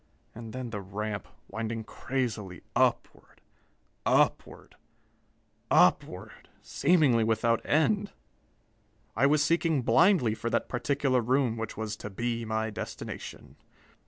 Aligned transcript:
And 0.33 0.51
then 0.51 0.71
the 0.71 0.81
ramp, 0.81 1.27
winding 1.47 1.83
crazily 1.83 2.63
upward 2.75 3.39
upward 4.03 4.73
upward, 5.69 6.49
seemingly 6.63 7.23
without 7.23 7.63
end. 7.63 8.11
I 9.15 9.27
was 9.27 9.43
seeking 9.43 9.83
blindly 9.83 10.33
for 10.33 10.49
that 10.49 10.67
particular 10.69 11.21
room 11.21 11.55
which 11.55 11.77
was 11.77 11.95
to 11.97 12.09
be 12.09 12.45
my 12.45 12.71
destination. 12.71 13.57